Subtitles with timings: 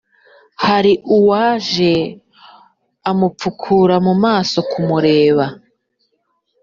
[0.65, 1.93] hari uwaje
[3.09, 5.45] amupfukura mumaso mukureba